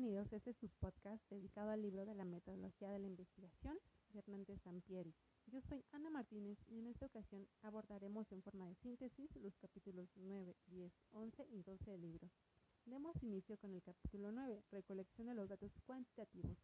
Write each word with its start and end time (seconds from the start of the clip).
Bienvenidos 0.00 0.32
a 0.32 0.36
este 0.36 0.54
subpodcast 0.54 1.28
dedicado 1.28 1.72
al 1.72 1.82
libro 1.82 2.06
de 2.06 2.14
la 2.14 2.24
metodología 2.24 2.88
de 2.88 3.00
la 3.00 3.06
investigación 3.06 3.76
de 4.14 4.20
Hernández 4.20 4.58
Sampieri. 4.62 5.14
Yo 5.44 5.60
soy 5.60 5.84
Ana 5.92 6.08
Martínez 6.08 6.56
y 6.68 6.78
en 6.78 6.86
esta 6.86 7.04
ocasión 7.04 7.46
abordaremos 7.60 8.32
en 8.32 8.40
forma 8.42 8.66
de 8.66 8.76
síntesis 8.76 9.28
los 9.36 9.54
capítulos 9.58 10.08
9, 10.16 10.56
10, 10.68 10.90
11 11.12 11.46
y 11.50 11.62
12 11.62 11.90
del 11.90 12.00
libro. 12.00 12.30
Demos 12.86 13.22
inicio 13.22 13.58
con 13.58 13.74
el 13.74 13.82
capítulo 13.82 14.32
9, 14.32 14.64
recolección 14.70 15.26
de 15.26 15.34
los 15.34 15.50
datos 15.50 15.70
cuantitativos. 15.84 16.56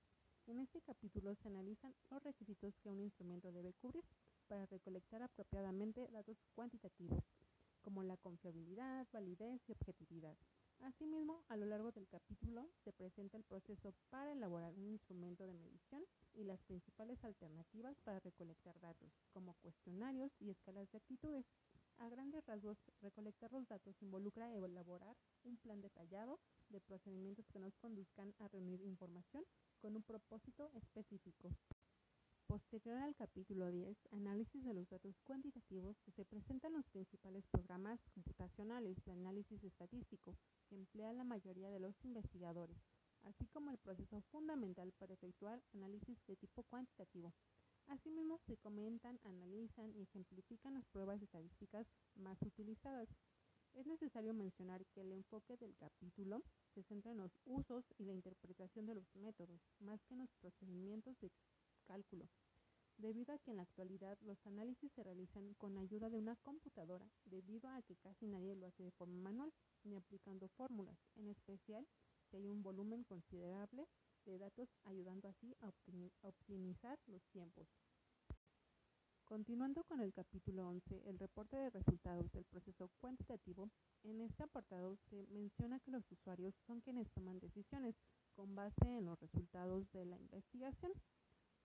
En 0.47 0.59
este 0.59 0.81
capítulo 0.81 1.35
se 1.35 1.49
analizan 1.49 1.95
los 2.11 2.23
requisitos 2.23 2.79
que 2.79 2.89
un 2.89 3.03
instrumento 3.03 3.53
debe 3.53 3.75
cubrir 3.75 4.05
para 4.49 4.65
recolectar 4.65 5.23
apropiadamente 5.23 6.09
datos 6.11 6.39
cuantitativos, 6.55 7.23
como 7.83 8.03
la 8.03 8.17
confiabilidad, 8.17 9.07
validez 9.13 9.61
y 9.69 9.73
objetividad. 9.73 10.39
Asimismo, 10.83 11.43
a 11.49 11.57
lo 11.57 11.67
largo 11.67 11.91
del 11.91 12.07
capítulo 12.07 12.69
se 12.85 12.93
presenta 12.93 13.37
el 13.37 13.45
proceso 13.45 13.95
para 14.11 14.33
elaborar 14.33 14.75
un 14.75 14.87
instrumento 14.87 15.45
de 15.47 15.55
medición 15.55 16.03
y 16.35 16.45
las 16.45 16.63
principales 16.63 17.23
alternativas 17.25 17.97
para 18.05 18.21
recolectar 18.21 18.79
datos, 18.81 19.11
como 19.33 19.55
cuestionarios 19.55 20.31
y 20.39 20.51
escalas 20.51 20.91
de 20.93 20.99
actitudes. 20.99 21.47
A 21.99 22.09
grandes 22.09 22.45
rasgos, 22.47 22.79
recolectar 23.01 23.53
los 23.53 23.67
datos 23.67 24.01
involucra 24.03 24.53
elaborar 24.55 25.17
un 25.45 25.57
plan 25.57 25.81
detallado 25.81 26.39
de 26.69 26.81
procedimientos 26.81 27.47
que 27.49 27.59
nos 27.59 27.77
conduzcan 27.79 28.35
a 28.39 28.49
reunir 28.49 28.81
información 28.83 29.45
con 29.81 29.97
un 29.97 30.03
propósito 30.03 30.71
específico. 30.75 31.51
Posterior 32.47 32.99
al 32.99 33.17
capítulo 33.17 33.73
10, 33.73 33.99
análisis 34.13 34.63
de 34.63 34.73
los 34.73 34.89
datos 34.89 35.19
cuantitativos, 35.25 35.97
se 36.15 36.25
presentan 36.25 36.75
los 36.75 36.87
principales 36.91 37.45
programas 37.49 37.99
computacionales 38.15 38.97
de 39.05 39.13
análisis 39.13 39.65
estadístico 39.65 40.37
que 40.87 40.99
emplea 40.99 41.13
la 41.13 41.25
mayoría 41.25 41.71
de 41.71 41.81
los 41.81 41.95
investigadores, 42.05 42.77
así 43.25 43.47
como 43.49 43.71
el 43.71 43.79
proceso 43.79 44.21
fundamental 44.31 44.93
para 44.99 45.15
efectuar 45.15 45.61
análisis 45.75 46.17
de 46.27 46.37
tipo 46.37 46.63
cuantitativo. 46.63 47.33
Asimismo, 47.89 48.39
se 48.47 48.57
comentan, 48.57 49.19
analizan 49.25 49.93
y 49.97 50.03
ejemplifican 50.03 50.75
las 50.75 50.87
pruebas 50.87 51.21
estadísticas 51.23 51.87
más 52.15 52.41
utilizadas. 52.43 53.09
Es 53.75 53.87
necesario 53.87 54.33
mencionar 54.33 54.85
que 54.87 55.01
el 55.01 55.13
enfoque 55.13 55.57
del 55.57 55.77
capítulo 55.77 56.43
se 56.75 56.83
centra 56.85 57.13
en 57.13 57.19
los 57.19 57.33
usos 57.45 57.85
y 57.99 58.05
la 58.05 58.13
interpretación 58.13 58.87
de 58.87 58.95
los 58.95 59.17
métodos, 59.17 59.61
más 59.81 60.03
que 60.05 60.15
en 60.15 60.21
los 60.21 60.33
procedimientos 60.41 61.19
de 61.21 61.31
cálculo, 61.87 62.29
debido 62.99 63.35
a 63.35 63.39
que 63.39 63.51
en 63.51 63.59
la 63.59 63.63
actualidad 63.63 64.19
los 64.23 64.45
análisis 64.47 64.93
se 64.93 65.03
realizan 65.03 65.55
con 65.55 65.77
ayuda 65.79 66.09
de 66.11 66.19
una 66.19 66.37
computadora, 66.37 67.11
debido 67.25 67.69
a 67.71 67.83
que 67.83 67.97
casi 67.97 68.27
nadie 68.27 68.57
lo 68.57 68.67
hace 68.67 68.83
de 68.85 68.91
forma 68.93 69.17
manual 69.17 69.53
ni 69.85 69.97
aplicando 69.97 70.49
fórmulas, 70.49 70.99
en 71.17 71.29
especial 71.29 71.87
si 72.31 72.37
hay 72.37 72.49
un 72.49 72.63
volumen 72.63 73.05
considerable 73.05 73.87
de 74.25 74.39
datos 74.39 74.69
ayudando 74.85 75.29
así 75.29 75.55
a 75.61 75.73
optimizar 76.23 76.99
los 77.07 77.23
tiempos. 77.29 77.69
Continuando 79.25 79.83
con 79.83 80.01
el 80.01 80.13
capítulo 80.13 80.69
11, 80.69 81.03
el 81.09 81.19
reporte 81.19 81.57
de 81.57 81.71
resultados 81.71 82.31
del 82.31 82.45
proceso 82.45 82.91
cuantitativo, 83.01 83.71
en 84.05 84.21
este 84.21 84.45
apartado 84.45 84.97
se 85.11 85.27
menciona 85.27 85.81
que 85.81 85.91
los 85.91 86.09
usuarios 86.13 86.55
son 86.67 86.81
quienes 86.81 87.11
toman 87.11 87.41
decisiones 87.41 87.97
con 88.35 88.55
base 88.55 88.87
en 88.87 89.07
los 89.07 89.19
resultados 89.19 89.91
de 89.91 90.05
la 90.05 90.17
investigación. 90.17 90.93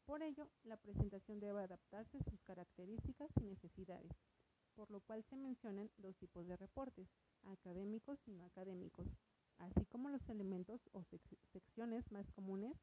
Por 0.05 0.23
ello, 0.23 0.49
la 0.63 0.77
presentación 0.77 1.39
debe 1.39 1.61
adaptarse 1.61 2.17
a 2.17 2.23
sus 2.23 2.41
características 2.41 3.29
y 3.39 3.45
necesidades, 3.45 4.11
por 4.75 4.89
lo 4.91 5.01
cual 5.01 5.23
se 5.23 5.35
mencionan 5.35 5.89
dos 5.97 6.17
tipos 6.17 6.47
de 6.47 6.57
reportes, 6.57 7.07
académicos 7.43 8.19
y 8.27 8.31
no 8.31 8.45
académicos, 8.45 9.07
así 9.57 9.85
como 9.85 10.09
los 10.09 10.27
elementos 10.29 10.81
o 10.93 11.03
secciones 11.51 12.11
más 12.11 12.29
comunes 12.31 12.75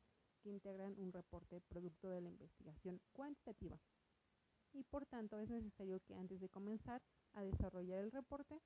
que 0.42 0.50
integran 0.50 0.94
un 0.98 1.12
reporte 1.12 1.60
producto 1.68 2.08
de 2.08 2.20
la 2.20 2.28
investigación 2.28 3.00
cuantitativa. 3.12 3.78
Y 4.72 4.84
por 4.84 5.06
tanto 5.06 5.38
es 5.38 5.50
necesario 5.50 6.00
que 6.00 6.14
antes 6.14 6.40
de 6.40 6.48
comenzar 6.48 7.02
a 7.32 7.42
desarrollar 7.42 8.04
el 8.04 8.12
reporte, 8.12 8.60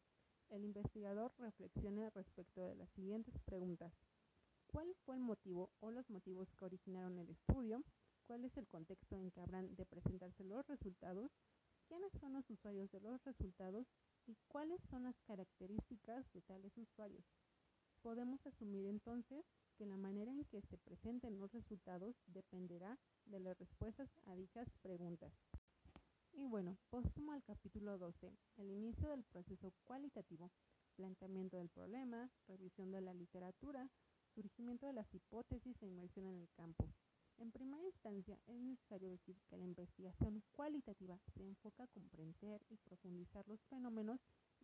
el 0.51 0.65
investigador 0.65 1.33
reflexione 1.39 2.11
respecto 2.11 2.67
de 2.67 2.75
las 2.75 2.91
siguientes 2.91 3.35
preguntas. 3.45 3.93
¿Cuál 4.67 4.95
fue 5.05 5.17
el 5.17 5.23
motivo 5.23 5.71
o 5.81 5.91
los 5.91 6.09
motivos 6.11 6.53
que 6.55 6.65
originaron 6.65 7.19
el 7.19 7.31
estudio? 7.31 7.83
¿Cuál 8.27 8.45
es 8.45 8.57
el 8.57 8.69
contexto 8.69 9.17
en 9.17 9.31
que 9.31 9.41
habrán 9.41 9.75
de 9.75 9.85
presentarse 9.85 10.45
los 10.45 10.67
resultados? 10.67 11.31
¿Quiénes 11.89 12.13
son 12.21 12.33
los 12.33 12.49
usuarios 12.49 12.91
de 12.91 13.01
los 13.01 13.23
resultados? 13.25 13.87
¿Y 14.27 14.37
cuáles 14.49 14.81
son 14.91 15.03
las 15.03 15.19
características 15.23 16.33
de 16.33 16.43
tales 16.43 16.77
usuarios? 16.79 17.25
Podemos 18.01 18.45
asumir 18.47 18.87
entonces 18.87 19.45
que 19.77 19.87
la 19.87 19.97
manera 19.97 20.31
en 20.31 20.45
que 20.45 20.63
se 20.63 20.79
presenten 20.79 21.39
los 21.39 21.53
resultados 21.53 22.17
dependerá 22.27 22.99
de 23.27 23.41
las 23.41 23.59
respuestas 23.59 24.09
a 24.27 24.35
dichas 24.35 24.69
preguntas. 24.83 25.33
Y 26.33 26.47
bueno, 26.47 26.79
póstumo 26.91 27.33
al 27.33 27.43
capítulo 27.43 27.99
12, 27.99 28.33
el 28.57 28.71
inicio 28.71 29.09
del 29.11 29.25
proceso 29.25 29.73
cualitativo, 29.85 30.51
planteamiento 30.95 31.59
del 31.59 31.69
problema, 31.69 32.31
revisión 32.47 32.91
de 32.91 33.01
la 33.01 33.15
literatura, 33.15 33.91
surgimiento 34.35 34.87
de 34.87 34.95
las 34.95 35.13
hipótesis 35.13 35.83
e 35.83 35.87
inmersión 35.87 36.27
en 36.27 36.41
el 36.41 36.49
campo. 36.51 36.87
En 37.43 37.51
primera 37.51 37.83
instancia, 37.83 38.39
es 38.47 38.61
necesario 38.61 39.11
decir 39.11 39.37
que 39.51 39.57
la 39.57 39.65
investigación 39.65 40.45
cualitativa 40.53 41.19
se 41.35 41.43
enfoca 41.43 41.83
a 41.83 41.89
comprender 41.89 42.63
y 42.71 42.77
profundizar 42.77 43.49
los 43.49 43.61
fenómenos 43.65 44.21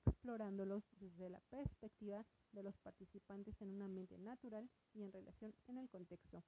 explorándolos 0.06 0.84
desde 1.00 1.28
la 1.28 1.40
perspectiva 1.50 2.24
de 2.52 2.62
los 2.62 2.78
participantes 2.78 3.60
en 3.60 3.70
un 3.70 3.82
ambiente 3.82 4.16
natural 4.18 4.70
y 4.94 5.02
en 5.02 5.12
relación 5.12 5.52
en 5.66 5.78
el 5.78 5.88
contexto. 5.88 6.44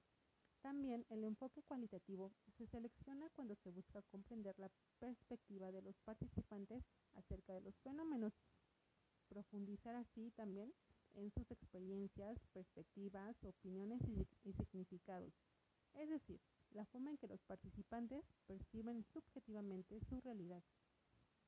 También 0.61 1.05
el 1.09 1.25
enfoque 1.25 1.63
cualitativo 1.63 2.31
se 2.57 2.65
selecciona 2.65 3.27
cuando 3.35 3.55
se 3.55 3.69
busca 3.69 4.01
comprender 4.03 4.57
la 4.57 4.71
perspectiva 4.99 5.69
de 5.73 5.81
los 5.81 5.99
participantes 6.05 6.81
acerca 7.15 7.51
de 7.51 7.59
los 7.59 7.75
fenómenos, 7.81 8.31
profundizar 9.27 9.95
así 9.95 10.31
también 10.31 10.73
en 11.15 11.29
sus 11.29 11.51
experiencias, 11.51 12.39
perspectivas, 12.53 13.35
opiniones 13.43 13.99
y, 14.45 14.53
significados 14.53 15.33
es 15.95 16.09
decir, 16.09 16.39
la 16.71 16.85
forma 16.85 17.11
en 17.11 17.17
que 17.17 17.27
los 17.27 17.41
participantes 17.43 18.23
perciben 18.47 19.03
subjetivamente 19.13 19.99
su 20.01 20.19
realidad. 20.21 20.63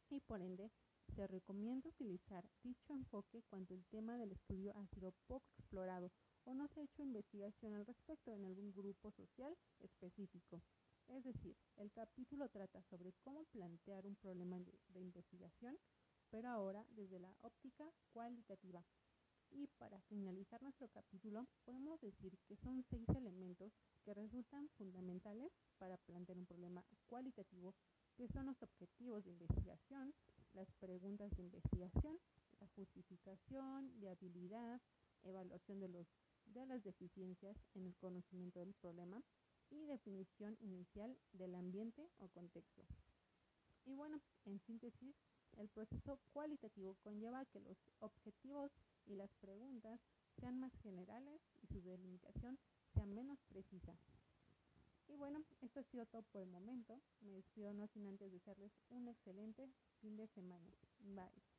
Y 0.09 0.19
por 0.19 0.41
ende, 0.41 0.71
se 1.15 1.27
recomienda 1.27 1.89
utilizar 1.89 2.43
dicho 2.63 2.93
enfoque 2.93 3.43
cuando 3.49 3.73
el 3.73 3.85
tema 3.85 4.17
del 4.17 4.31
estudio 4.31 4.75
ha 4.75 4.87
sido 4.87 5.13
poco 5.27 5.45
explorado 5.57 6.11
o 6.45 6.53
no 6.53 6.67
se 6.67 6.79
ha 6.79 6.83
hecho 6.83 7.03
investigación 7.03 7.73
al 7.73 7.85
respecto 7.85 8.31
en 8.33 8.45
algún 8.45 8.73
grupo 8.73 9.11
social 9.11 9.55
específico. 9.79 10.61
Es 11.07 11.23
decir, 11.23 11.55
el 11.77 11.91
capítulo 11.91 12.49
trata 12.49 12.81
sobre 12.83 13.13
cómo 13.21 13.43
plantear 13.45 14.05
un 14.05 14.15
problema 14.15 14.59
de 14.87 14.99
investigación, 14.99 15.77
pero 16.29 16.49
ahora 16.49 16.85
desde 16.91 17.19
la 17.19 17.35
óptica 17.41 17.91
cualitativa. 18.11 18.83
Y 19.55 19.67
para 19.77 20.01
finalizar 20.01 20.61
nuestro 20.63 20.87
capítulo, 20.87 21.45
podemos 21.63 22.01
decir 22.01 22.35
que 22.47 22.55
son 22.57 22.83
seis 22.89 23.07
elementos 23.09 23.71
que 24.03 24.15
resultan 24.15 24.67
fundamentales 24.69 25.51
para 25.77 25.97
plantear 25.97 26.39
un 26.39 26.47
problema 26.47 26.83
cualitativo, 27.05 27.75
que 28.15 28.27
son 28.29 28.47
los 28.47 28.59
objetivos 28.63 29.23
de 29.23 29.29
investigación, 29.29 30.15
las 30.53 30.71
preguntas 30.79 31.29
de 31.37 31.43
investigación, 31.43 32.17
la 32.59 32.67
justificación, 32.69 33.91
viabilidad, 33.99 34.81
evaluación 35.21 35.79
de, 35.79 35.89
los, 35.89 36.07
de 36.45 36.65
las 36.65 36.83
deficiencias 36.83 37.55
en 37.75 37.85
el 37.85 37.95
conocimiento 37.97 38.59
del 38.59 38.73
problema 38.73 39.21
y 39.69 39.85
definición 39.85 40.57
inicial 40.61 41.15
del 41.31 41.53
ambiente 41.53 42.09
o 42.17 42.27
contexto. 42.29 42.87
Y 43.85 43.93
bueno, 43.93 44.19
en 44.45 44.59
síntesis, 44.61 45.15
el 45.57 45.69
proceso 45.69 46.19
cualitativo 46.31 46.95
conlleva 47.03 47.45
que 47.45 47.59
los 47.59 47.77
objetivos 47.99 48.71
y 49.05 49.15
las 49.15 49.33
preguntas 49.35 49.99
sean 50.39 50.59
más 50.59 50.73
generales 50.81 51.41
y 51.61 51.67
su 51.67 51.81
delimitación 51.81 52.57
sea 52.93 53.05
menos 53.05 53.39
precisa. 53.49 53.97
Y 55.07 55.15
bueno, 55.15 55.43
esto 55.61 55.79
ha 55.79 55.83
sido 55.83 56.05
todo 56.05 56.23
por 56.23 56.41
el 56.41 56.47
momento. 56.47 56.99
Me 57.21 57.33
despido 57.33 57.73
no 57.73 57.87
sin 57.87 58.07
antes 58.07 58.31
desearles 58.31 58.71
un 58.89 59.07
excelente 59.07 59.69
fin 60.01 60.15
de 60.15 60.27
semana. 60.27 60.71
Bye. 60.99 61.52